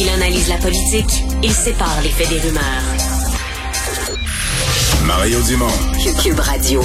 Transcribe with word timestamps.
Il 0.00 0.08
analyse 0.08 0.48
la 0.48 0.58
politique, 0.58 1.24
il 1.42 1.50
sépare 1.50 2.00
les 2.02 2.10
faits 2.10 2.28
des 2.28 2.38
rumeurs. 2.38 2.62
Mario 5.04 5.42
Dumont. 5.42 5.66
Cube 6.22 6.38
Radio. 6.38 6.80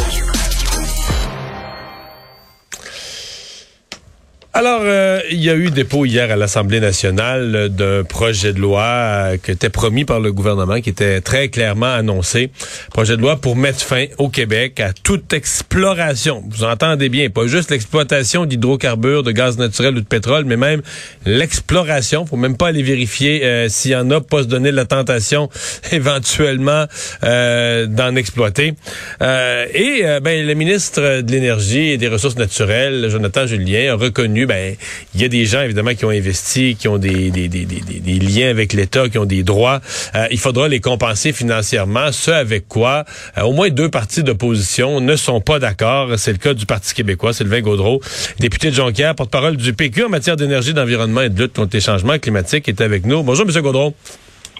Alors, 4.55 4.81
euh, 4.83 5.19
il 5.31 5.43
y 5.43 5.49
a 5.49 5.55
eu 5.55 5.71
dépôt 5.71 6.05
hier 6.05 6.29
à 6.29 6.35
l'Assemblée 6.35 6.79
nationale 6.79 7.55
euh, 7.55 7.69
d'un 7.69 8.03
projet 8.03 8.53
de 8.53 8.59
loi 8.59 8.83
euh, 8.83 9.37
qui 9.43 9.49
était 9.49 9.71
promis 9.71 10.05
par 10.05 10.19
le 10.19 10.31
gouvernement, 10.31 10.79
qui 10.79 10.91
était 10.91 11.21
très 11.21 11.49
clairement 11.49 11.91
annoncé. 11.91 12.51
Projet 12.91 13.17
de 13.17 13.21
loi 13.23 13.37
pour 13.37 13.55
mettre 13.55 13.81
fin 13.81 14.05
au 14.19 14.29
Québec 14.29 14.79
à 14.79 14.93
toute 14.93 15.33
exploration. 15.33 16.43
Vous 16.51 16.65
entendez 16.65 17.09
bien, 17.09 17.31
pas 17.31 17.47
juste 17.47 17.71
l'exploitation 17.71 18.45
d'hydrocarbures, 18.45 19.23
de 19.23 19.31
gaz 19.31 19.57
naturel 19.57 19.97
ou 19.97 20.01
de 20.01 20.05
pétrole, 20.05 20.45
mais 20.45 20.55
même 20.55 20.83
l'exploration. 21.25 22.27
Faut 22.27 22.37
même 22.37 22.55
pas 22.55 22.67
aller 22.67 22.83
vérifier 22.83 23.67
s'il 23.69 23.89
y 23.89 23.95
en 23.95 24.11
a, 24.11 24.21
pas 24.21 24.43
se 24.43 24.47
donner 24.47 24.71
la 24.71 24.85
tentation 24.85 25.49
éventuellement 25.91 26.85
d'en 27.23 28.15
exploiter. 28.15 28.75
et 29.19 30.03
ben, 30.21 30.45
le 30.45 30.53
ministre 30.53 31.21
de 31.21 31.31
l'Énergie 31.31 31.89
et 31.89 31.97
des 31.97 32.07
Ressources 32.07 32.37
naturelles, 32.37 33.07
Jonathan 33.09 33.47
Julien, 33.47 33.93
a 33.93 33.95
reconnu 33.95 34.42
ben 34.45 34.75
il 35.15 35.21
y 35.21 35.23
a 35.23 35.27
des 35.27 35.45
gens 35.45 35.61
évidemment 35.61 35.93
qui 35.93 36.05
ont 36.05 36.09
investi, 36.09 36.75
qui 36.75 36.87
ont 36.87 36.97
des, 36.97 37.31
des, 37.31 37.47
des, 37.47 37.65
des 37.65 38.19
liens 38.19 38.49
avec 38.49 38.73
l'État, 38.73 39.09
qui 39.09 39.17
ont 39.17 39.25
des 39.25 39.43
droits. 39.43 39.81
Euh, 40.15 40.27
il 40.31 40.39
faudra 40.39 40.67
les 40.67 40.79
compenser 40.79 41.33
financièrement. 41.33 42.11
Ce 42.11 42.31
avec 42.31 42.67
quoi 42.67 43.05
euh, 43.37 43.41
au 43.41 43.53
moins 43.53 43.69
deux 43.69 43.89
partis 43.89 44.23
d'opposition 44.23 45.01
ne 45.01 45.15
sont 45.15 45.41
pas 45.41 45.59
d'accord. 45.59 46.09
C'est 46.17 46.31
le 46.31 46.37
cas 46.37 46.53
du 46.53 46.65
Parti 46.65 46.93
québécois, 46.93 47.33
Sylvain 47.33 47.61
Gaudreau, 47.61 48.01
député 48.39 48.69
de 48.69 48.75
Jonquière, 48.75 49.15
porte-parole 49.15 49.57
du 49.57 49.73
PQ 49.73 50.05
en 50.05 50.09
matière 50.09 50.35
d'énergie, 50.35 50.73
d'environnement 50.73 51.21
et 51.21 51.29
de 51.29 51.41
lutte 51.41 51.53
contre 51.53 51.75
les 51.75 51.81
changements 51.81 52.17
climatiques, 52.19 52.67
est 52.69 52.81
avec 52.81 53.05
nous. 53.05 53.23
Bonjour, 53.23 53.45
Monsieur 53.45 53.61
Gaudreau. 53.61 53.93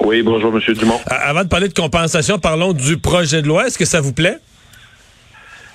Oui, 0.02 0.22
bonjour, 0.24 0.52
Monsieur 0.52 0.74
Dumont. 0.74 1.00
avant 1.06 1.44
de 1.44 1.50
parler 1.50 1.68
de 1.68 1.74
compensation, 1.74 2.40
parlons 2.40 2.74
du 2.74 2.98
projet 2.98 3.42
de 3.42 3.48
loi. 3.48 3.68
Est-ce 3.68 3.78
que 3.78 3.86
ça 3.86 4.02
vous 4.02 4.14
plaît? 4.14 4.38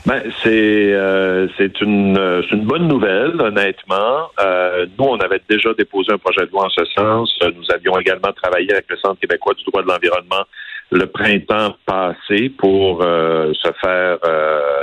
Ben, 0.08 0.22
c'est 0.42 0.94
euh, 0.94 1.48
c'est 1.58 1.82
une, 1.82 2.16
euh, 2.16 2.40
une 2.50 2.64
bonne 2.64 2.88
nouvelle, 2.88 3.38
honnêtement. 3.42 4.30
Euh, 4.40 4.86
nous, 4.98 5.04
on 5.04 5.18
avait 5.18 5.42
déjà 5.50 5.74
déposé 5.74 6.10
un 6.10 6.16
projet 6.16 6.46
de 6.46 6.50
loi 6.50 6.64
en 6.64 6.70
ce 6.70 6.82
sens. 6.96 7.38
Nous 7.42 7.70
avions 7.70 7.98
également 7.98 8.32
travaillé 8.32 8.72
avec 8.72 8.86
le 8.88 8.96
Centre 8.96 9.20
québécois 9.20 9.52
du 9.52 9.64
droit 9.64 9.82
de 9.82 9.88
l'environnement 9.88 10.44
le 10.90 11.04
printemps 11.04 11.76
passé 11.84 12.48
pour 12.48 13.02
se 13.02 13.70
faire 13.82 14.16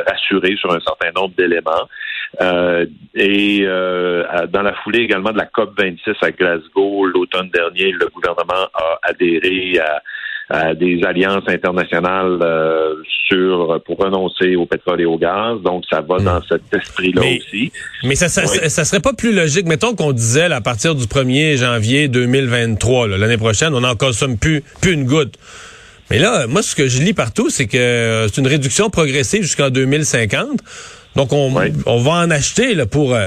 assurer 0.05 0.55
sur 0.55 0.71
un 0.71 0.79
certain 0.79 1.09
nombre 1.15 1.33
d'éléments. 1.35 1.89
et 3.15 3.65
dans 3.65 4.61
la 4.61 4.73
foulée 4.83 4.99
également 4.99 5.31
de 5.31 5.39
la 5.39 5.47
COP 5.47 5.71
26 5.75 6.11
à 6.21 6.29
Glasgow 6.29 7.07
l'automne 7.07 7.49
dernier, 7.49 7.91
le 7.91 8.05
gouvernement 8.09 8.69
a 8.75 8.99
adhéré 9.01 9.79
à 9.79 10.03
des 10.51 11.03
alliances 11.03 11.47
internationales 11.47 12.37
euh, 12.41 12.93
sur 13.27 13.81
pour 13.85 13.97
renoncer 13.97 14.55
au 14.55 14.65
pétrole 14.65 15.01
et 15.01 15.05
au 15.05 15.17
gaz. 15.17 15.59
Donc, 15.63 15.83
ça 15.89 16.01
va 16.01 16.19
dans 16.19 16.39
hmm. 16.39 16.43
cet 16.47 16.73
esprit-là 16.73 17.21
aussi. 17.21 17.71
Mais 18.03 18.15
ça, 18.15 18.29
ça, 18.29 18.45
ça, 18.45 18.85
serait 18.85 18.99
pas 18.99 19.13
plus 19.13 19.33
logique, 19.33 19.65
mettons 19.65 19.95
qu'on 19.95 20.11
disait 20.11 20.51
à 20.51 20.61
partir 20.61 20.93
du 20.93 21.05
1er 21.05 21.57
janvier 21.57 22.07
2023, 22.07 23.07
l'année 23.07 23.37
prochaine, 23.37 23.73
on 23.73 23.81
n'en 23.81 23.95
consomme 23.95 24.37
plus, 24.37 24.61
plus 24.81 24.93
une 24.93 25.05
goutte. 25.05 25.35
Mais 26.11 26.19
là, 26.19 26.45
moi, 26.45 26.61
ce 26.61 26.75
que 26.75 26.87
je 26.87 27.01
lis 27.01 27.13
partout, 27.13 27.49
c'est 27.49 27.65
que 27.65 27.77
euh, 27.77 28.27
c'est 28.27 28.37
une 28.39 28.47
réduction 28.47 28.91
progressive 28.91 29.41
jusqu'en 29.41 29.71
2050. 29.71 30.59
Donc, 31.15 31.33
on, 31.33 31.51
on 31.87 31.97
va 31.97 32.11
en 32.11 32.29
acheter 32.29 32.75
là, 32.75 32.85
pour 32.85 33.17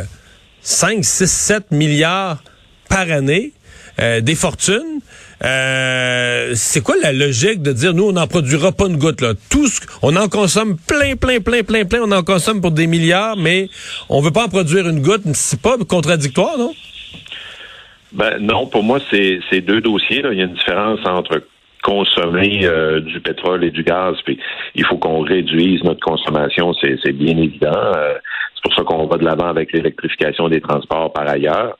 5, 0.60 1.04
6, 1.04 1.26
7 1.26 1.70
milliards 1.72 2.42
par 2.88 3.10
année, 3.10 3.52
euh, 4.00 4.20
des 4.20 4.34
fortunes. 4.34 5.00
Euh, 5.44 6.50
c'est 6.54 6.82
quoi 6.82 6.96
la 7.00 7.12
logique 7.12 7.62
de 7.62 7.72
dire 7.72 7.94
nous 7.94 8.08
on 8.08 8.12
n'en 8.12 8.26
produira 8.26 8.72
pas 8.72 8.86
une 8.86 8.96
goutte 8.96 9.20
là? 9.20 9.34
Tout 9.50 9.68
ce, 9.68 9.80
on 10.02 10.16
en 10.16 10.28
consomme 10.28 10.76
plein 10.76 11.14
plein 11.14 11.38
plein 11.38 11.62
plein 11.62 11.84
plein, 11.84 12.00
on 12.02 12.10
en 12.10 12.24
consomme 12.24 12.60
pour 12.60 12.72
des 12.72 12.88
milliards, 12.88 13.36
mais 13.36 13.68
on 14.08 14.20
veut 14.20 14.32
pas 14.32 14.46
en 14.46 14.48
produire 14.48 14.88
une 14.88 15.00
goutte. 15.00 15.22
C'est 15.34 15.62
pas 15.62 15.76
contradictoire, 15.88 16.58
non? 16.58 16.72
Ben 18.12 18.38
non, 18.40 18.66
pour 18.66 18.82
moi 18.82 18.98
c'est 19.10 19.60
deux 19.60 19.80
dossiers. 19.80 20.22
Là. 20.22 20.32
Il 20.32 20.38
y 20.38 20.42
a 20.42 20.46
une 20.46 20.54
différence 20.54 21.00
entre 21.04 21.42
consommer 21.84 22.62
euh, 22.64 23.00
du 23.00 23.20
pétrole 23.20 23.62
et 23.62 23.70
du 23.70 23.84
gaz, 23.84 24.16
puis 24.24 24.38
il 24.74 24.84
faut 24.84 24.98
qu'on 24.98 25.20
réduise 25.20 25.84
notre 25.84 26.00
consommation, 26.00 26.74
c'est 26.74 27.12
bien 27.12 27.36
évident. 27.36 27.70
Euh, 27.96 28.14
c'est 28.54 28.62
pour 28.62 28.74
ça 28.74 28.82
qu'on 28.82 29.06
va 29.06 29.16
de 29.16 29.24
l'avant 29.24 29.46
avec 29.46 29.72
l'électrification 29.72 30.48
des 30.48 30.60
transports 30.60 31.12
par 31.12 31.28
ailleurs 31.28 31.76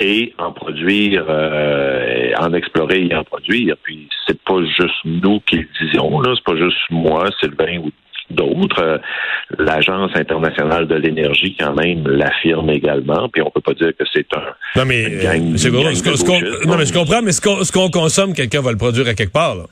et 0.00 0.32
en 0.38 0.52
produire, 0.52 1.24
euh, 1.28 2.32
en 2.38 2.52
explorer 2.52 3.06
et 3.10 3.14
en 3.14 3.24
produire. 3.24 3.76
Puis 3.82 4.08
c'est 4.26 4.40
pas 4.42 4.60
juste 4.64 4.94
nous 5.04 5.40
qui 5.40 5.56
le 5.56 5.68
disons, 5.80 6.20
là, 6.20 6.34
c'est 6.36 6.44
pas 6.44 6.58
juste 6.58 6.78
moi, 6.90 7.28
Sylvain 7.40 7.78
ou 7.78 7.90
d'autres. 8.30 8.82
Euh, 8.82 8.98
L'Agence 9.58 10.10
internationale 10.14 10.86
de 10.86 10.96
l'énergie, 10.96 11.56
quand 11.58 11.74
même, 11.74 12.06
l'affirme 12.06 12.68
également. 12.70 13.28
Puis 13.30 13.42
on 13.42 13.50
peut 13.50 13.62
pas 13.62 13.74
dire 13.74 13.92
que 13.98 14.04
c'est 14.12 14.26
un. 14.34 14.42
Non, 14.76 14.84
mais, 14.84 15.18
gang, 15.22 15.56
ce 15.56 15.68
non, 15.68 16.76
mais 16.76 16.84
je 16.84 16.92
comprends, 16.92 17.22
mais 17.22 17.32
ce 17.32 17.72
qu'on 17.72 17.88
consomme, 17.88 18.34
quelqu'un 18.34 18.60
va 18.60 18.72
le 18.72 18.76
produire 18.76 19.08
à 19.08 19.14
quelque 19.14 19.32
part, 19.32 19.54
là. 19.54 19.64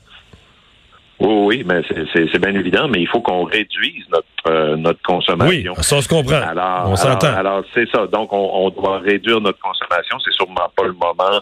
Oui, 1.19 1.33
oui, 1.47 1.63
mais 1.65 1.81
c'est 2.13 2.39
bien 2.39 2.53
évident, 2.53 2.87
mais 2.87 3.01
il 3.01 3.07
faut 3.07 3.21
qu'on 3.21 3.43
réduise 3.43 4.05
notre 4.11 4.27
euh, 4.47 4.75
notre 4.75 5.01
consommation. 5.01 5.73
Oui, 5.75 5.83
ça 5.83 5.97
on 5.97 6.01
se 6.01 6.07
comprend. 6.07 6.41
Alors, 6.41 6.89
on 6.89 6.95
s'entend. 6.95 7.33
Alors, 7.33 7.63
c'est 7.73 7.89
ça. 7.89 8.05
Donc, 8.07 8.31
on, 8.31 8.49
on, 8.53 8.69
doit 8.69 8.99
réduire 8.99 9.41
notre 9.41 9.59
consommation. 9.59 10.17
C'est 10.23 10.33
sûrement 10.33 10.69
pas 10.75 10.85
le 10.85 10.93
moment 10.93 11.41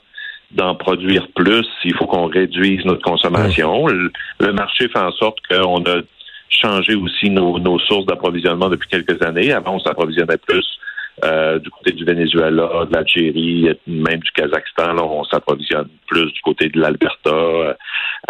d'en 0.51 0.75
produire 0.75 1.27
plus. 1.35 1.67
Il 1.83 1.93
faut 1.95 2.05
qu'on 2.05 2.27
réduise 2.27 2.85
notre 2.85 3.01
consommation. 3.01 3.87
Le, 3.87 4.11
le, 4.39 4.53
marché 4.53 4.87
fait 4.87 4.99
en 4.99 5.11
sorte 5.11 5.37
qu'on 5.49 5.83
a 5.83 6.01
changé 6.49 6.95
aussi 6.95 7.29
nos, 7.29 7.59
nos 7.59 7.77
sources 7.79 8.05
d'approvisionnement 8.05 8.69
depuis 8.69 8.87
quelques 8.87 9.21
années. 9.21 9.51
Avant, 9.51 9.75
on 9.75 9.79
s'approvisionnait 9.79 10.37
plus 10.37 10.65
euh, 11.23 11.59
du 11.59 11.69
côté 11.69 11.91
du 11.93 12.03
Venezuela, 12.03 12.85
de 12.89 12.93
l'Algérie, 12.93 13.69
même 13.87 14.19
du 14.19 14.31
Kazakhstan, 14.31 14.93
là, 14.93 15.03
on 15.03 15.23
s'approvisionne 15.23 15.87
plus 16.07 16.31
du 16.31 16.41
côté 16.41 16.67
de 16.69 16.79
l'Alberta. 16.79 17.77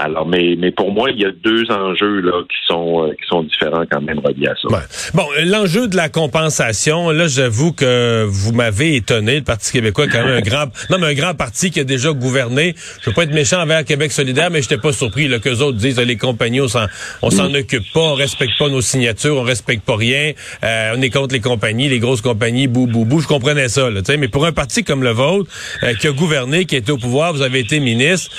Alors, 0.05 0.27
mais, 0.27 0.55
mais 0.59 0.69
pour 0.69 0.91
moi, 0.91 1.09
il 1.09 1.19
y 1.19 1.25
a 1.25 1.31
deux 1.31 1.63
enjeux 1.71 2.21
là 2.21 2.43
qui 2.43 2.57
sont 2.67 3.05
euh, 3.05 3.13
qui 3.13 3.27
sont 3.27 3.41
différents 3.41 3.85
quand 3.89 4.01
même 4.01 4.19
reliés 4.19 4.47
à 4.47 4.53
ça. 4.55 4.67
Bon, 5.15 5.25
l'enjeu 5.45 5.87
de 5.87 5.95
la 5.95 6.09
compensation, 6.09 7.09
là, 7.09 7.27
j'avoue 7.27 7.73
que 7.73 8.23
vous 8.27 8.53
m'avez 8.53 8.97
étonné. 8.97 9.37
Le 9.37 9.43
Parti 9.43 9.71
québécois, 9.71 10.05
quand 10.07 10.23
même 10.23 10.37
un 10.37 10.41
grand, 10.41 10.65
non, 10.91 10.99
mais 10.99 11.07
un 11.07 11.13
grand 11.15 11.33
parti 11.33 11.71
qui 11.71 11.79
a 11.79 11.83
déjà 11.83 12.13
gouverné. 12.13 12.75
Je 13.01 13.09
veux 13.09 13.15
pas 13.15 13.23
être 13.23 13.33
méchant 13.33 13.59
envers 13.59 13.83
Québec 13.83 14.11
solidaire, 14.11 14.51
mais 14.51 14.61
j'étais 14.61 14.77
pas 14.77 14.93
surpris 14.93 15.27
que 15.27 15.37
qu'eux 15.37 15.61
autres 15.61 15.77
disent 15.77 15.99
les 15.99 16.17
compagnies, 16.17 16.61
on 16.61 16.67
s'en 16.67 16.85
on 17.23 17.31
s'en 17.31 17.49
mm. 17.49 17.55
occupe 17.55 17.91
pas, 17.91 18.01
on 18.01 18.13
respecte 18.13 18.59
pas 18.59 18.69
nos 18.69 18.81
signatures, 18.81 19.37
on 19.37 19.43
respecte 19.43 19.83
pas 19.83 19.95
rien, 19.95 20.33
euh, 20.63 20.93
on 20.95 21.01
est 21.01 21.09
contre 21.09 21.33
les 21.33 21.41
compagnies, 21.41 21.89
les 21.89 21.99
grosses 21.99 22.21
compagnies 22.21 22.67
bou, 22.67 22.87
je 23.19 23.27
comprenais 23.27 23.69
ça. 23.69 23.89
Là, 23.89 24.01
mais 24.19 24.27
pour 24.27 24.45
un 24.45 24.51
parti 24.51 24.83
comme 24.83 25.01
le 25.01 25.11
vôtre, 25.11 25.49
euh, 25.81 25.95
qui 25.95 26.07
a 26.07 26.11
gouverné, 26.11 26.65
qui 26.65 26.75
était 26.75 26.91
au 26.91 26.97
pouvoir, 26.97 27.33
vous 27.33 27.41
avez 27.41 27.59
été 27.59 27.79
ministre, 27.79 28.29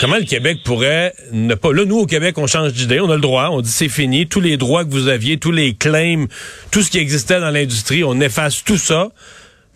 comment 0.00 0.16
le 0.16 0.24
Québec 0.24 0.58
pourrait 0.64 1.12
ne 1.32 1.54
pas... 1.54 1.72
Là, 1.72 1.84
nous, 1.84 1.98
au 1.98 2.06
Québec, 2.06 2.38
on 2.38 2.46
change 2.46 2.72
d'idée, 2.72 3.00
on 3.00 3.10
a 3.10 3.14
le 3.14 3.20
droit, 3.20 3.48
on 3.50 3.60
dit 3.60 3.70
c'est 3.70 3.88
fini, 3.88 4.26
tous 4.26 4.40
les 4.40 4.56
droits 4.56 4.84
que 4.84 4.90
vous 4.90 5.08
aviez, 5.08 5.38
tous 5.38 5.52
les 5.52 5.74
claims, 5.74 6.26
tout 6.70 6.82
ce 6.82 6.90
qui 6.90 6.98
existait 6.98 7.40
dans 7.40 7.50
l'industrie, 7.50 8.04
on 8.04 8.20
efface 8.20 8.64
tout 8.64 8.78
ça. 8.78 9.08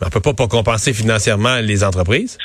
Mais 0.01 0.07
on 0.07 0.11
peut 0.11 0.21
pas, 0.21 0.35
pas 0.35 0.49
compenser 0.49 0.93
financièrement 0.93 1.57
les 1.57 1.85
entreprises. 1.85 2.39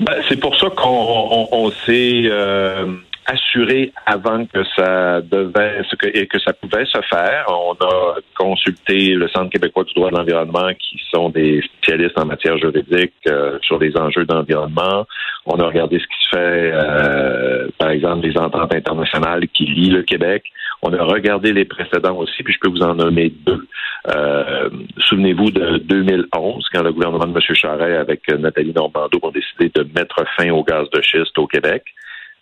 Ben, 0.00 0.14
c'est 0.28 0.36
pour 0.36 0.56
ça 0.58 0.68
qu'on 0.70 0.88
on, 0.88 1.48
on 1.52 1.70
s'est 1.86 2.22
euh, 2.26 2.86
assuré 3.32 3.92
avant 4.06 4.44
que 4.44 4.62
ça 4.76 5.20
devait 5.22 5.82
et 6.14 6.26
que 6.26 6.38
ça 6.38 6.52
pouvait 6.52 6.84
se 6.84 7.00
faire. 7.08 7.46
On 7.48 7.72
a 7.72 8.16
consulté 8.36 9.14
le 9.14 9.28
Centre 9.28 9.50
québécois 9.50 9.84
du 9.84 9.94
droit 9.94 10.10
de 10.10 10.16
l'environnement, 10.16 10.68
qui 10.78 11.00
sont 11.10 11.30
des 11.30 11.62
spécialistes 11.62 12.18
en 12.18 12.26
matière 12.26 12.58
juridique 12.58 13.14
euh, 13.26 13.58
sur 13.62 13.78
les 13.78 13.96
enjeux 13.96 14.24
d'environnement. 14.24 15.06
On 15.46 15.58
a 15.58 15.66
regardé 15.66 15.98
ce 15.98 16.04
qui 16.04 16.24
se 16.24 16.36
fait, 16.36 16.70
euh, 16.72 17.68
par 17.78 17.90
exemple, 17.90 18.26
les 18.26 18.36
ententes 18.38 18.74
internationales 18.74 19.46
qui 19.48 19.64
lient 19.64 19.90
le 19.90 20.02
Québec. 20.02 20.44
On 20.82 20.92
a 20.92 21.02
regardé 21.02 21.52
les 21.52 21.64
précédents 21.64 22.16
aussi, 22.16 22.42
puis 22.42 22.54
je 22.54 22.58
peux 22.60 22.70
vous 22.70 22.82
en 22.82 22.94
nommer 22.94 23.32
deux. 23.46 23.66
Euh, 24.14 24.68
souvenez-vous 24.98 25.50
de 25.50 25.78
2011, 25.78 26.68
quand 26.72 26.82
le 26.82 26.92
gouvernement 26.92 27.26
de 27.26 27.32
M. 27.36 27.54
Charest 27.54 27.98
avec 27.98 28.28
Nathalie 28.28 28.72
Normando 28.74 29.18
ont 29.22 29.30
décidé 29.30 29.70
de 29.74 29.86
mettre 29.94 30.24
fin 30.36 30.50
au 30.50 30.64
gaz 30.64 30.88
de 30.90 31.00
schiste 31.00 31.38
au 31.38 31.46
Québec. 31.46 31.84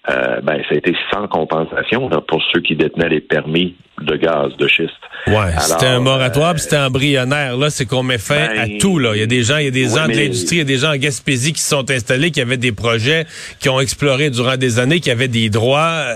Euh, 0.08 0.40
ben, 0.40 0.62
ça 0.66 0.74
a 0.74 0.78
été 0.78 0.94
sans 1.12 1.28
compensation 1.28 2.08
pour 2.26 2.42
ceux 2.52 2.60
qui 2.60 2.74
détenaient 2.74 3.10
les 3.10 3.20
permis 3.20 3.76
de 4.00 4.16
gaz 4.16 4.56
de 4.56 4.66
schiste. 4.66 4.92
Ouais, 5.26 5.52
c'était 5.58 5.86
un 5.86 6.00
moratoire, 6.00 6.52
euh, 6.52 6.56
c'était 6.56 6.78
embryonnaire. 6.78 7.58
Là, 7.58 7.68
c'est 7.68 7.84
qu'on 7.84 8.02
met 8.02 8.16
fin 8.16 8.42
à 8.42 8.66
ben, 8.66 8.78
tout. 8.78 8.98
Là, 8.98 9.14
il 9.14 9.20
y 9.20 9.22
a 9.22 9.26
des 9.26 9.42
gens, 9.42 9.58
il 9.58 9.66
y 9.66 9.68
a 9.68 9.70
des 9.70 9.88
gens 9.88 10.08
de 10.08 10.16
l'industrie, 10.16 10.56
il 10.56 10.58
y 10.60 10.62
a 10.62 10.64
des 10.64 10.78
gens 10.78 10.92
en 10.92 10.96
Gaspésie 10.96 11.52
qui 11.52 11.60
se 11.60 11.68
sont 11.68 11.90
installés, 11.90 12.30
qui 12.30 12.40
avaient 12.40 12.56
des 12.56 12.72
projets, 12.72 13.26
qui 13.60 13.68
ont 13.68 13.78
exploré 13.78 14.30
durant 14.30 14.56
des 14.56 14.78
années, 14.78 15.00
qui 15.00 15.10
avaient 15.10 15.28
des 15.28 15.50
droits. 15.50 16.14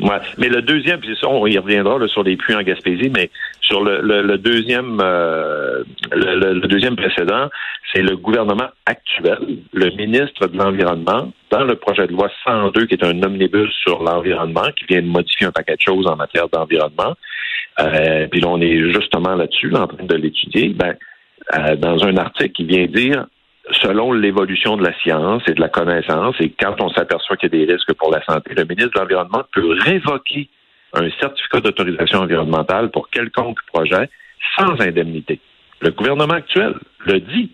Ouais. 0.00 0.18
Mais 0.36 0.48
le 0.48 0.60
deuxième, 0.60 1.00
puis 1.00 1.16
ça, 1.18 1.28
on 1.28 1.46
y 1.46 1.56
reviendra 1.56 1.98
là, 1.98 2.06
sur 2.06 2.22
les 2.22 2.36
puits 2.36 2.54
en 2.54 2.62
Gaspésie, 2.62 3.10
mais 3.14 3.30
sur 3.62 3.82
le, 3.82 4.00
le, 4.00 4.38
deuxième 4.38 4.98
euh, 5.02 5.82
le, 6.12 6.54
le, 6.54 6.68
deuxième 6.68 6.96
précédent, 6.96 7.48
c'est 7.92 8.02
le 8.02 8.16
gouvernement 8.16 8.68
actuel, 8.86 9.58
le 9.72 9.90
ministre 9.96 10.46
de 10.46 10.56
l'Environnement, 10.56 11.32
dans 11.50 11.64
le 11.64 11.76
projet 11.76 12.06
de 12.06 12.12
loi 12.12 12.30
102, 12.44 12.86
qui 12.86 12.94
est 12.94 13.04
un 13.04 13.22
omnibus 13.22 13.72
sur 13.82 14.02
l'environnement, 14.02 14.68
qui 14.76 14.84
vient 14.86 15.02
de 15.02 15.06
modifier 15.06 15.46
un 15.46 15.52
paquet 15.52 15.74
de 15.74 15.80
choses 15.80 16.06
en 16.06 16.16
matière 16.16 16.48
d'environnement. 16.48 17.14
Euh, 17.80 18.26
puis 18.28 18.40
là, 18.40 18.48
on 18.48 18.60
est 18.60 18.92
justement 18.92 19.34
là-dessus, 19.34 19.74
en 19.74 19.86
train 19.86 20.04
de 20.04 20.14
l'étudier. 20.16 20.70
Ben, 20.70 20.94
euh, 21.56 21.76
dans 21.76 22.04
un 22.04 22.16
article 22.16 22.52
qui 22.52 22.64
vient 22.64 22.86
dire 22.86 23.26
selon 23.82 24.12
l'évolution 24.12 24.76
de 24.76 24.84
la 24.84 24.92
science 25.00 25.42
et 25.46 25.54
de 25.54 25.60
la 25.60 25.68
connaissance, 25.68 26.34
et 26.40 26.50
quand 26.50 26.80
on 26.80 26.90
s'aperçoit 26.90 27.36
qu'il 27.36 27.52
y 27.54 27.62
a 27.62 27.66
des 27.66 27.72
risques 27.72 27.92
pour 27.94 28.10
la 28.10 28.22
santé, 28.24 28.54
le 28.54 28.64
ministre 28.64 28.92
de 28.94 29.00
l'Environnement 29.00 29.42
peut 29.52 29.76
révoquer 29.80 30.48
un 30.92 31.08
certificat 31.20 31.60
d'autorisation 31.60 32.20
environnementale 32.20 32.90
pour 32.90 33.08
quelconque 33.10 33.58
projet 33.72 34.08
sans 34.58 34.80
indemnité. 34.80 35.40
Le 35.80 35.90
gouvernement 35.90 36.34
actuel 36.34 36.74
le 37.06 37.20
dit. 37.20 37.52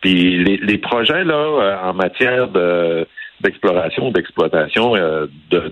Puis 0.00 0.44
les, 0.44 0.78
projets 0.78 1.24
là 1.24 1.34
euh, 1.34 1.76
en 1.82 1.94
matière 1.94 2.48
de 2.48 3.06
d'exploration, 3.40 4.10
d'exploitation 4.10 4.94
euh, 4.96 5.26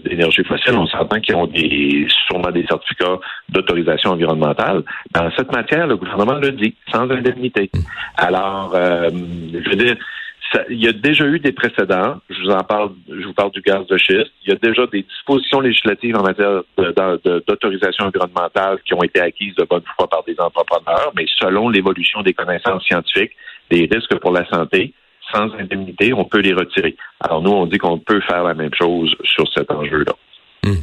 d'énergie 0.05 0.45
fossile, 0.45 0.75
on 0.75 0.87
s'entend 0.87 1.21
qu'ils 1.21 1.37
ont 1.37 1.47
des 1.47 2.07
sûrement 2.27 2.51
des 2.51 2.67
certificats 2.67 3.19
d'autorisation 3.49 4.11
environnementale. 4.11 4.83
Dans 5.13 5.31
cette 5.37 5.53
matière, 5.53 5.87
le 5.87 5.97
gouvernement 5.97 6.35
le 6.35 6.53
dit, 6.53 6.75
sans 6.91 7.09
indemnité. 7.11 7.71
Alors, 8.17 8.73
euh, 8.75 9.11
je 9.11 9.71
veux 9.71 9.77
dire, 9.77 9.97
il 10.69 10.83
y 10.83 10.89
a 10.89 10.93
déjà 10.93 11.27
eu 11.27 11.39
des 11.39 11.53
précédents. 11.53 12.17
Je 12.29 12.43
vous 12.43 12.51
en 12.51 12.63
parle, 12.63 12.91
je 13.09 13.25
vous 13.27 13.33
parle 13.33 13.51
du 13.53 13.61
gaz 13.61 13.87
de 13.87 13.97
schiste. 13.97 14.33
Il 14.45 14.51
y 14.51 14.53
a 14.53 14.57
déjà 14.57 14.87
des 14.87 15.03
dispositions 15.03 15.61
législatives 15.61 16.17
en 16.17 16.23
matière 16.23 16.63
d'autorisation 17.47 18.07
environnementale 18.07 18.79
qui 18.85 18.95
ont 18.95 19.03
été 19.03 19.21
acquises 19.21 19.55
de 19.55 19.65
bonne 19.65 19.83
foi 19.97 20.09
par 20.09 20.25
des 20.25 20.39
entrepreneurs, 20.39 21.13
mais 21.17 21.27
selon 21.39 21.69
l'évolution 21.69 22.23
des 22.23 22.35
connaissances 22.35 22.85
scientifiques, 22.85 23.33
des 23.71 23.89
risques 23.91 24.19
pour 24.19 24.33
la 24.33 24.47
santé, 24.49 24.93
sans 25.33 25.53
indemnité, 25.55 26.13
on 26.13 26.25
peut 26.25 26.41
les 26.41 26.53
retirer. 26.53 26.97
Alors 27.21 27.43
nous, 27.43 27.53
on 27.53 27.67
dit 27.67 27.79
qu'on 27.79 27.99
peut 27.99 28.21
faire 28.21 28.45
la 28.45 28.55
même 28.55 28.75
chose 28.75 29.15
sur 29.25 29.51
cet 29.53 29.71
enjeu-là. 29.71 30.13
Hmm. 30.65 30.83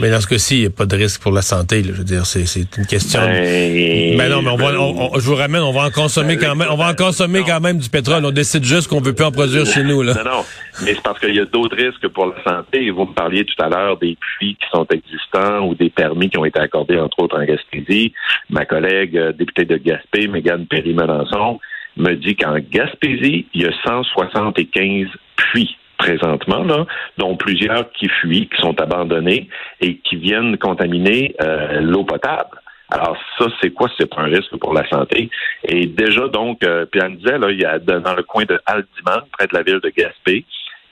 Mais 0.00 0.10
dans 0.10 0.20
ce 0.20 0.26
cas-ci, 0.26 0.56
il 0.56 0.60
n'y 0.60 0.66
a 0.66 0.70
pas 0.70 0.86
de 0.86 0.96
risque 0.96 1.20
pour 1.20 1.32
la 1.32 1.42
santé. 1.42 1.82
Je 1.84 1.92
veux 1.92 2.04
dire, 2.04 2.24
c'est, 2.24 2.40
une 2.78 2.86
question. 2.86 3.20
Ben, 3.20 4.16
ben 4.16 4.30
non, 4.30 4.42
mais 4.42 4.50
on 4.50 4.56
va, 4.56 5.18
je 5.18 5.26
vous 5.26 5.34
ramène, 5.34 5.62
on 5.62 5.72
va 5.72 5.86
en 5.86 5.90
consommer 5.90 6.36
quand 6.36 6.54
même. 6.54 6.68
On 6.70 6.76
va 6.76 6.90
en 6.90 6.94
consommer 6.94 7.42
quand 7.46 7.60
même 7.60 7.78
du 7.78 7.88
pétrole. 7.90 8.24
On 8.24 8.30
décide 8.30 8.64
juste 8.64 8.88
qu'on 8.88 9.00
veut 9.00 9.14
plus 9.14 9.24
en 9.24 9.32
produire 9.32 9.66
chez 9.66 9.82
nous. 9.82 10.02
Là. 10.02 10.14
Non, 10.14 10.24
non. 10.24 10.44
Mais 10.84 10.94
c'est 10.94 11.02
parce 11.02 11.20
qu'il 11.20 11.34
y 11.34 11.40
a 11.40 11.44
d'autres 11.44 11.76
risques 11.76 12.08
pour 12.08 12.26
la 12.26 12.42
santé. 12.42 12.90
Vous 12.90 13.04
me 13.04 13.12
parliez 13.12 13.44
tout 13.44 13.62
à 13.62 13.68
l'heure 13.68 13.98
des 13.98 14.16
puits 14.16 14.56
qui 14.56 14.66
sont 14.72 14.86
existants 14.90 15.66
ou 15.66 15.74
des 15.74 15.90
permis 15.90 16.30
qui 16.30 16.38
ont 16.38 16.44
été 16.44 16.58
accordés, 16.60 16.98
entre 16.98 17.18
autres 17.20 17.38
en 17.38 17.44
Gaspésie. 17.44 18.12
Ma 18.48 18.64
collègue 18.64 19.16
euh, 19.16 19.32
députée 19.32 19.66
de 19.66 19.76
Gaspé, 19.76 20.26
Mégane 20.26 20.66
Perry-Melançon, 20.66 21.60
me 21.96 22.14
dit 22.14 22.36
qu'en 22.36 22.56
Gaspésie, 22.58 23.46
il 23.52 23.62
y 23.62 23.66
a 23.66 23.72
175 23.84 25.08
puits 25.36 25.76
présentement, 26.02 26.64
là, 26.64 26.84
dont 27.18 27.36
plusieurs 27.36 27.90
qui 27.92 28.08
fuient, 28.08 28.48
qui 28.48 28.60
sont 28.60 28.78
abandonnés 28.80 29.48
et 29.80 29.98
qui 29.98 30.16
viennent 30.16 30.56
contaminer 30.58 31.34
euh, 31.40 31.80
l'eau 31.80 32.04
potable. 32.04 32.56
Alors 32.90 33.16
ça, 33.38 33.46
c'est 33.60 33.70
quoi? 33.70 33.88
C'est 33.96 34.12
un 34.18 34.24
risque 34.24 34.56
pour 34.58 34.74
la 34.74 34.86
santé. 34.88 35.30
Et 35.64 35.86
déjà, 35.86 36.28
donc, 36.28 36.62
euh, 36.64 36.84
puis 36.90 37.00
elle 37.02 37.16
disait, 37.16 37.38
là, 37.38 37.50
il 37.50 37.60
y 37.60 37.64
a 37.64 37.78
dans 37.78 38.14
le 38.14 38.22
coin 38.22 38.44
de 38.44 38.60
Aldiman, 38.66 39.22
près 39.36 39.46
de 39.46 39.54
la 39.54 39.62
ville 39.62 39.80
de 39.80 39.90
Gaspé, 39.90 40.44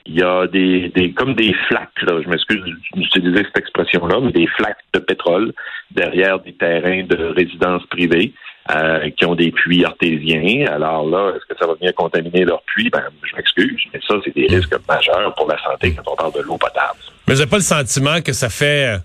il 0.05 0.15
y 0.15 0.23
a 0.23 0.47
des, 0.47 0.89
des 0.95 1.11
comme 1.11 1.35
des 1.35 1.53
flaques, 1.67 2.01
là, 2.01 2.19
je 2.23 2.29
m'excuse 2.29 2.63
d'utiliser 2.95 3.43
cette 3.43 3.59
expression-là, 3.59 4.19
mais 4.21 4.31
des 4.31 4.47
flaques 4.47 4.83
de 4.93 4.99
pétrole 4.99 5.53
derrière 5.91 6.39
des 6.39 6.53
terrains 6.53 7.03
de 7.03 7.17
résidence 7.35 7.85
privée. 7.87 8.33
Euh, 8.73 9.09
qui 9.17 9.25
ont 9.25 9.35
des 9.35 9.51
puits 9.51 9.83
artésiens. 9.83 10.65
Alors 10.67 11.05
là, 11.05 11.33
est-ce 11.35 11.45
que 11.45 11.59
ça 11.59 11.67
va 11.67 11.73
venir 11.73 11.93
contaminer 11.93 12.45
leurs 12.45 12.61
puits? 12.61 12.89
Ben, 12.89 13.01
je 13.21 13.35
m'excuse, 13.35 13.81
mais 13.93 13.99
ça, 14.07 14.15
c'est 14.23 14.33
des 14.33 14.47
risques 14.47 14.75
majeurs 14.87 15.33
pour 15.35 15.49
la 15.49 15.61
santé 15.61 15.93
quand 15.93 16.09
on 16.09 16.15
parle 16.15 16.33
de 16.33 16.39
l'eau 16.39 16.57
potable. 16.57 16.99
Mais 17.27 17.35
j'ai 17.35 17.47
pas 17.47 17.57
le 17.57 17.63
sentiment 17.63 18.21
que 18.21 18.31
ça 18.31 18.49
fait 18.49 18.97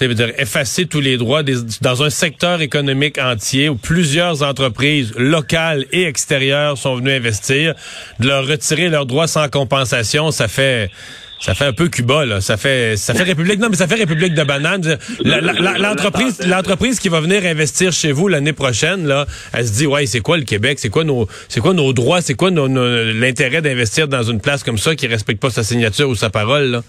euh, 0.00 0.14
dire, 0.14 0.32
effacer 0.38 0.86
tous 0.86 1.00
les 1.00 1.18
droits 1.18 1.42
dans 1.82 2.02
un 2.02 2.10
secteur 2.10 2.60
économique 2.62 3.18
entier 3.18 3.68
où 3.68 3.76
plusieurs 3.76 4.42
entreprises 4.42 5.14
locales 5.16 5.84
et 5.92 6.06
extérieures 6.06 6.76
sont 6.76 6.96
venues 6.96 7.12
investir, 7.12 7.74
de 8.18 8.26
leur 8.26 8.44
retirer 8.44 8.88
leurs 8.88 9.06
droits 9.06 9.28
sans 9.28 9.48
compensation, 9.48 10.32
ça 10.32 10.48
fait 10.48 10.90
ça 11.38 11.54
fait 11.54 11.66
un 11.66 11.72
peu 11.72 11.88
Cuba, 11.88 12.24
là. 12.24 12.40
Ça 12.40 12.56
fait, 12.56 12.96
ça 12.96 13.14
fait 13.14 13.22
République. 13.22 13.60
Non, 13.60 13.68
mais 13.68 13.76
ça 13.76 13.86
fait 13.86 13.96
République 13.96 14.34
de 14.34 14.42
banane. 14.42 14.98
L'entreprise, 15.24 16.46
l'entreprise 16.46 16.98
qui 16.98 17.08
va 17.08 17.20
venir 17.20 17.44
investir 17.44 17.92
chez 17.92 18.12
vous 18.12 18.28
l'année 18.28 18.52
prochaine, 18.52 19.06
là, 19.06 19.26
elle 19.52 19.66
se 19.66 19.72
dit, 19.72 19.86
ouais, 19.86 20.06
c'est 20.06 20.20
quoi 20.20 20.38
le 20.38 20.44
Québec? 20.44 20.78
C'est 20.78 20.90
quoi 20.90 21.04
nos, 21.04 21.26
c'est 21.48 21.60
quoi 21.60 21.74
nos 21.74 21.92
droits? 21.92 22.20
C'est 22.20 22.34
quoi 22.34 22.50
l'intérêt 22.50 23.62
d'investir 23.62 24.08
dans 24.08 24.22
une 24.22 24.40
place 24.40 24.62
comme 24.64 24.78
ça 24.78 24.94
qui 24.94 25.06
respecte 25.06 25.40
pas 25.40 25.50
sa 25.50 25.62
signature 25.62 26.08
ou 26.08 26.14
sa 26.14 26.30
parole, 26.30 26.70
là? 26.70 26.82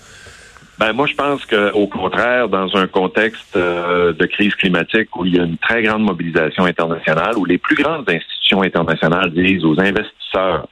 Ben 0.80 0.94
moi, 0.94 1.08
je 1.08 1.16
pense 1.16 1.44
qu'au 1.46 1.88
contraire, 1.88 2.50
dans 2.50 2.76
un 2.76 2.86
contexte 2.86 3.56
euh, 3.56 4.14
de 4.14 4.26
crise 4.28 4.54
climatique 4.54 5.16
où 5.16 5.26
il 5.26 5.36
y 5.36 5.40
a 5.40 5.44
une 5.44 5.58
très 5.58 5.82
grande 5.82 6.04
mobilisation 6.04 6.66
internationale, 6.66 7.36
où 7.36 7.46
les 7.46 7.58
plus 7.58 7.76
grandes 7.76 8.08
institutions 8.08 8.62
internationales 8.62 9.32
disent 9.32 9.66
aux 9.66 9.80
investisseurs 9.80 10.68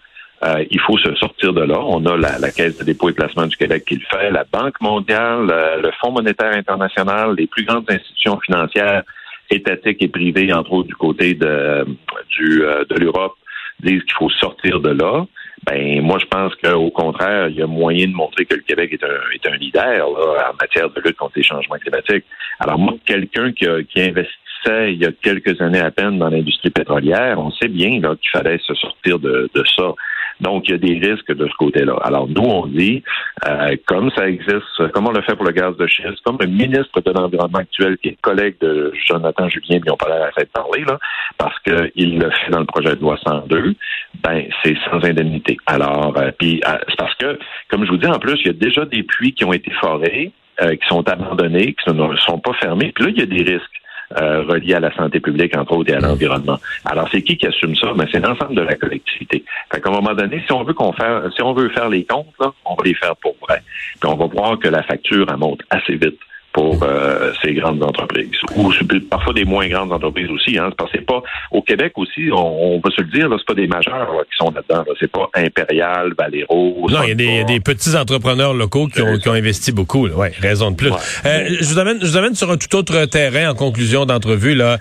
euh, 0.46 0.66
il 0.70 0.80
faut 0.80 0.98
se 0.98 1.14
sortir 1.16 1.54
de 1.54 1.62
là. 1.62 1.80
On 1.80 2.06
a 2.06 2.18
la, 2.18 2.52
Caisse 2.52 2.78
de 2.78 2.84
dépôt 2.84 3.10
et 3.10 3.14
placement 3.14 3.48
du 3.48 3.56
Québec 3.58 3.84
qui 3.88 3.96
le 3.96 4.06
fait, 4.10 4.30
la 4.32 4.44
Banque 4.44 4.80
mondiale, 4.82 5.50
euh, 5.50 5.82
le 5.82 5.92
Fonds 6.00 6.12
monétaire 6.12 6.54
international, 6.54 7.36
les 7.36 7.48
plus 7.48 7.66
grandes 7.66 7.90
institutions 7.90 8.40
financières 8.40 9.04
étatiques 9.50 10.02
et 10.02 10.08
privées, 10.08 10.52
entre 10.54 10.74
autres 10.74 10.88
du 10.88 10.96
côté 10.96 11.34
de, 11.34 11.86
du, 12.30 12.60
de 12.60 12.96
l'Europe, 12.96 13.36
disent 13.80 14.04
qu'il 14.04 14.14
faut 14.14 14.30
sortir 14.30 14.80
de 14.80 14.90
là. 14.90 15.26
Ben 15.66 16.02
moi 16.02 16.20
je 16.20 16.26
pense 16.26 16.54
qu'au 16.56 16.90
contraire, 16.92 17.48
il 17.50 17.56
y 17.56 17.62
a 17.62 17.68
moyen 17.68 18.08
de 18.08 18.14
montrer 18.14 18.46
que 18.46 18.56
le 18.56 18.62
Québec 18.62 18.92
est 18.94 19.04
un, 19.04 19.32
est 19.34 19.48
un 19.48 19.56
leader 19.56 20.08
en 20.08 20.54
matière 20.60 20.90
de 20.90 21.02
lutte 21.02 21.18
contre 21.18 21.34
les 21.38 21.44
changements 21.44 21.78
climatiques. 21.78 22.26
Alors 22.60 22.78
moi, 22.78 22.94
quelqu'un 23.06 23.52
qui, 23.52 23.66
qui 23.90 24.02
investissait 24.02 24.36
il 24.68 24.98
y 24.98 25.06
a 25.06 25.12
quelques 25.12 25.62
années 25.62 25.80
à 25.80 25.92
peine 25.92 26.18
dans 26.18 26.30
l'industrie 26.30 26.70
pétrolière, 26.70 27.40
on 27.40 27.52
sait 27.52 27.68
bien 27.68 28.00
qu'il 28.00 28.30
fallait 28.32 28.60
se 28.66 28.74
sortir 28.74 29.20
de, 29.20 29.50
de 29.54 29.64
ça. 29.76 29.94
Donc, 30.42 30.68
il 30.68 30.72
y 30.72 30.74
a 30.74 30.78
des 30.78 31.08
risques 31.08 31.34
de 31.34 31.48
ce 31.48 31.54
côté-là. 31.58 31.96
Alors, 32.04 32.28
nous, 32.28 32.42
on 32.42 32.68
dit, 32.68 33.04
euh, 33.48 33.76
comme 33.86 34.12
ça 34.12 34.28
existe, 34.28 34.92
comme 34.94 35.08
on 35.08 35.12
le 35.12 35.22
fait 35.22 35.36
pour 35.36 35.46
le 35.46 35.52
gaz 35.52 35.76
de 35.78 35.88
schiste, 35.88 36.22
comme 36.26 36.38
le 36.40 36.48
ministre 36.48 37.02
de 37.02 37.12
l'Environnement 37.12 37.60
actuel, 37.60 37.98
qui 37.98 38.10
est 38.10 38.22
collègue 38.22 38.56
de 38.60 38.92
Jonathan 39.08 39.48
Julien, 39.48 39.80
mais 39.84 39.92
on 39.92 39.98
pas 39.98 40.10
l'air 40.10 40.32
de 40.38 40.44
parler, 40.46 40.84
là, 40.86 41.00
parce 41.38 41.58
qu'il 41.60 42.20
le 42.20 42.30
fait 42.32 42.52
dans 42.52 42.60
le 42.60 42.66
projet 42.66 42.96
de 42.96 43.02
loi 43.02 43.18
102, 43.26 43.76
ben, 44.24 44.46
c'est 44.64 44.76
sans 44.90 45.04
indemnité. 45.04 45.58
Alors, 45.68 46.14
euh, 46.18 46.32
puis, 46.38 46.62
euh, 46.68 46.78
c'est 46.90 46.98
parce 46.98 47.16
que, 47.16 47.40
comme 47.70 47.86
je 47.86 47.92
vous 47.92 47.98
dis, 47.98 48.08
en 48.08 48.20
plus, 48.20 48.40
il 48.42 48.48
y 48.48 48.50
a 48.50 48.54
déjà 48.54 48.86
des 48.86 49.04
puits 49.04 49.34
qui 49.34 49.46
ont 49.46 49.54
été 49.54 49.72
forés, 49.72 50.32
qui 50.58 50.88
sont 50.88 51.06
abandonnés, 51.10 51.74
qui 51.74 51.94
ne 51.94 52.16
sont 52.16 52.40
pas 52.40 52.54
fermés. 52.54 52.94
Puis 52.96 53.04
là, 53.04 53.12
il 53.14 53.20
y 53.20 53.24
a 53.24 53.26
des 53.26 53.44
risques. 53.44 53.82
Euh, 54.18 54.44
reliés 54.44 54.76
à 54.76 54.80
la 54.80 54.96
santé 54.96 55.20
publique, 55.20 55.58
entre 55.58 55.74
autres, 55.74 55.92
et 55.92 55.96
à 55.96 56.00
l'environnement. 56.00 56.60
Alors, 56.86 57.10
c'est 57.12 57.24
qui 57.24 57.38
qui 57.38 57.48
assume 57.48 57.76
ça? 57.76 57.92
Ben, 57.96 58.08
c'est 58.12 58.20
l'ensemble 58.20 58.54
de 58.54 58.62
la 58.62 58.76
collectivité. 58.76 59.44
Fait 59.72 59.82
qu'à 59.82 59.90
un 59.90 59.94
moment 59.94 60.14
donné, 60.14 60.44
si 60.46 60.52
on 60.52 60.64
veut 60.64 60.74
qu'on 60.74 60.94
faire, 60.94 61.24
si 61.36 61.42
on 61.42 61.54
veut 61.54 61.70
faire 61.70 61.90
les 61.90 62.06
comptes, 62.06 62.34
là, 62.40 62.54
on 62.66 62.76
va 62.76 62.84
les 62.84 62.94
faire 62.94 63.16
pour 63.16 63.36
vrai. 63.42 63.64
Puis 64.00 64.08
on 64.08 64.16
va 64.16 64.28
voir 64.28 64.60
que 64.60 64.68
la 64.68 64.84
facture, 64.84 65.26
elle 65.28 65.38
monte 65.38 65.62
assez 65.72 65.96
vite 65.96 66.20
pour 66.56 66.82
euh, 66.84 67.34
ces 67.44 67.54
grandes 67.54 67.84
entreprises. 67.84 68.30
Ou 68.56 68.72
parfois 69.10 69.34
des 69.34 69.44
moins 69.44 69.68
grandes 69.68 69.92
entreprises 69.92 70.30
aussi. 70.30 70.58
Hein, 70.58 70.70
parce 70.78 70.90
que 70.90 71.00
c'est 71.00 71.06
pas 71.06 71.22
au 71.52 71.62
Québec 71.62 71.92
aussi, 71.98 72.30
on, 72.32 72.76
on 72.76 72.80
va 72.80 72.90
se 72.92 73.02
le 73.02 73.10
dire, 73.10 73.28
c'est 73.38 73.46
pas 73.46 73.54
des 73.54 73.68
majeurs 73.68 74.10
qui 74.32 74.38
sont 74.38 74.52
là-dedans. 74.52 74.86
C'est 74.98 75.12
pas 75.12 75.30
Impérial, 75.36 76.14
Valero. 76.18 76.88
Non, 76.90 77.04
il 77.04 77.10
y 77.10 77.40
a 77.42 77.44
des, 77.44 77.60
petits 77.60 77.98
entrepreneurs 77.98 78.54
locaux 78.54 78.88
qui 78.88 79.02
ont, 79.02 79.18
qui 79.18 79.28
ont 79.28 79.34
investi 79.34 79.74
beaucoup. 79.74 80.08
Ouais, 80.08 80.32
raison 80.40 80.72
de 80.72 80.78
plus. 80.78 80.92
Euh, 81.26 81.58
je 81.60 81.66
vous 81.66 81.78
amène, 81.78 81.98
je 82.00 82.06
vous 82.06 82.16
amène 82.16 82.36
sur 82.36 82.50
un 82.50 82.56
tout 82.56 82.74
autre 82.78 83.04
terrain 83.06 83.50
en 83.50 83.56
conclusion 83.56 84.06
d'entrevue 84.06 84.56
là. 84.56 84.78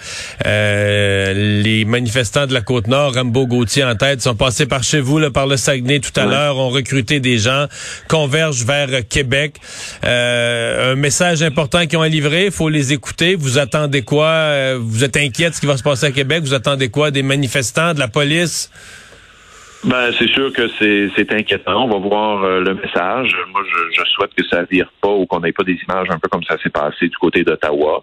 Euh, 0.47 1.61
les 1.61 1.85
manifestants 1.85 2.47
de 2.47 2.55
la 2.55 2.61
côte 2.61 2.87
nord, 2.87 3.15
Rambo 3.15 3.49
Gauthier 3.49 3.83
en 3.83 3.97
tête, 3.97 4.21
sont 4.21 4.37
passés 4.37 4.67
par 4.67 4.85
chez 4.85 5.01
vous, 5.01 5.19
là, 5.19 5.31
par 5.31 5.49
le 5.49 5.57
Saguenay 5.57 5.99
tout 5.99 6.19
à 6.21 6.27
l'heure, 6.27 6.57
ont 6.57 6.69
recruté 6.69 7.19
des 7.19 7.39
gens, 7.39 7.67
convergent 8.09 8.65
vers 8.65 9.09
Québec. 9.09 9.57
Euh, 10.05 10.93
un 10.93 10.95
message 10.95 11.43
important 11.43 11.64
qu'ils 11.69 11.99
ont 11.99 12.03
à 12.03 12.09
livrer, 12.09 12.51
faut 12.51 12.69
les 12.69 12.93
écouter. 12.93 13.35
Vous 13.35 13.59
attendez 13.59 14.03
quoi? 14.03 14.27
Euh, 14.27 14.79
Vous 14.81 15.05
êtes 15.05 15.17
inquiet 15.17 15.51
de 15.51 15.55
ce 15.55 15.61
qui 15.61 15.67
va 15.67 15.77
se 15.77 15.83
passer 15.83 16.07
à 16.07 16.11
Québec? 16.11 16.43
Vous 16.43 16.55
attendez 16.55 16.89
quoi? 16.89 17.11
Des 17.11 17.23
manifestants, 17.23 17.95
de 17.95 17.99
la 17.99 18.09
police? 18.09 18.71
Ben, 19.85 20.13
c'est 20.19 20.29
sûr 20.29 20.51
que 20.53 20.69
c'est 20.79 21.33
inquiétant. 21.33 21.85
On 21.85 21.89
va 21.89 21.99
voir 21.99 22.43
euh, 22.43 22.61
le 22.61 22.75
message. 22.75 23.37
Moi, 23.53 23.63
je, 23.71 24.03
je, 24.03 24.11
souhaite 24.11 24.31
que 24.35 24.45
ça 24.47 24.63
vire 24.71 24.91
pas 25.03 25.11
ou 25.11 25.27
qu'on 25.27 25.41
n'ait 25.41 25.53
pas 25.53 25.65
des 25.65 25.79
images 25.87 26.09
un 26.09 26.19
peu 26.19 26.29
comme 26.29 26.45
ça 26.45 26.57
s'est 26.63 26.71
passé 26.71 27.09
du 27.09 27.17
côté 27.19 27.45
d'Ottawa. 27.45 28.03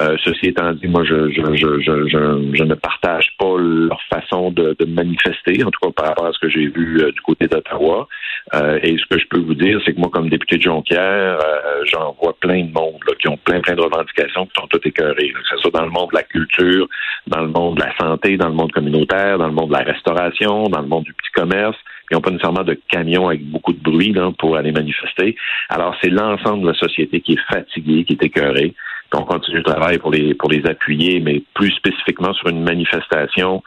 Euh, 0.00 0.16
ceci 0.24 0.46
étant 0.46 0.72
dit, 0.72 0.86
moi, 0.86 1.04
je, 1.04 1.30
je, 1.30 1.54
je, 1.54 1.80
je, 1.82 2.62
ne 2.64 2.74
partage 2.74 3.28
pas 3.38 3.56
leur 3.58 4.00
façon 4.10 4.50
de, 4.50 4.74
de, 4.78 4.86
manifester, 4.86 5.62
en 5.64 5.70
tout 5.70 5.80
cas 5.82 5.92
par 5.94 6.06
rapport 6.08 6.26
à 6.26 6.32
ce 6.32 6.38
que 6.38 6.48
j'ai 6.48 6.68
vu 6.68 6.98
euh, 7.02 7.12
du 7.12 7.20
côté 7.20 7.46
d'Ottawa. 7.46 8.08
Euh, 8.54 8.78
et 8.82 8.96
ce 8.96 9.04
que 9.06 9.20
je 9.20 9.26
peux 9.28 9.40
vous 9.40 9.54
dire, 9.54 9.80
c'est 9.84 9.92
que 9.92 10.00
moi, 10.00 10.08
comme 10.10 10.30
député 10.30 10.56
de 10.56 10.62
Jonquière, 10.62 11.38
j'en 11.84 12.16
vois 12.20 12.34
plein 12.40 12.64
de 12.64 12.72
monde 12.72 13.00
là, 13.06 13.14
qui 13.20 13.28
ont 13.28 13.36
plein, 13.36 13.60
plein 13.60 13.74
de 13.74 13.82
revendications 13.82 14.46
qui 14.46 14.52
sont 14.58 14.66
toutes 14.68 14.86
écœurées, 14.86 15.28
que 15.28 15.48
ce 15.50 15.58
soit 15.58 15.70
dans 15.70 15.84
le 15.84 15.90
monde 15.90 16.08
de 16.10 16.16
la 16.16 16.22
culture, 16.22 16.88
dans 17.26 17.42
le 17.42 17.48
monde 17.48 17.76
de 17.76 17.82
la 17.82 17.94
santé, 17.98 18.38
dans 18.38 18.48
le 18.48 18.54
monde 18.54 18.72
communautaire, 18.72 19.36
dans 19.36 19.46
le 19.46 19.52
monde 19.52 19.68
de 19.68 19.74
la 19.74 19.84
restauration, 19.84 20.68
dans 20.70 20.80
le 20.80 20.88
monde 20.88 21.04
du 21.04 21.12
petit 21.12 21.32
commerce. 21.34 21.76
Ils 22.10 22.14
n'ont 22.14 22.20
pas 22.20 22.30
nécessairement 22.30 22.64
de 22.64 22.78
camions 22.90 23.28
avec 23.28 23.44
beaucoup 23.44 23.72
de 23.72 23.82
bruit 23.82 24.12
là, 24.12 24.30
pour 24.38 24.56
aller 24.56 24.72
manifester. 24.72 25.36
Alors, 25.68 25.94
c'est 26.02 26.10
l'ensemble 26.10 26.62
de 26.62 26.68
la 26.68 26.74
société 26.74 27.20
qui 27.20 27.34
est 27.34 27.54
fatiguée, 27.54 28.04
qui 28.04 28.14
est 28.14 28.24
écœurée 28.24 28.74
qu'on 29.12 29.24
continue 29.24 29.58
le 29.58 29.62
travail 29.62 29.98
pour 29.98 30.10
les 30.10 30.34
pour 30.34 30.50
les 30.50 30.64
appuyer, 30.66 31.20
mais 31.20 31.42
plus 31.54 31.70
spécifiquement 31.72 32.32
sur 32.32 32.48
une 32.48 32.62
manifestation 32.62 33.62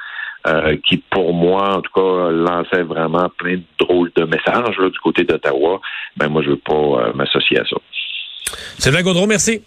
euh, 0.48 0.78
qui, 0.88 0.98
pour 0.98 1.34
moi, 1.34 1.78
en 1.78 1.82
tout 1.82 1.92
cas, 1.94 2.30
lançait 2.32 2.84
vraiment 2.84 3.30
plein 3.38 3.56
de 3.56 3.64
drôles 3.80 4.12
de 4.16 4.26
messages 4.26 4.78
du 4.78 5.00
côté 5.00 5.24
d'Ottawa. 5.24 5.82
Ben 6.18 6.30
moi, 6.30 6.42
je 6.44 6.50
veux 6.50 6.58
pas 6.58 6.74
euh, 6.74 7.14
m'associer 7.14 7.60
à 7.60 7.66
ça. 7.66 7.78
Sylvain 8.78 9.02
Gaudreau, 9.02 9.26
merci. 9.26 9.62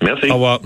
Merci. 0.00 0.30
Au 0.30 0.34
revoir. 0.34 0.60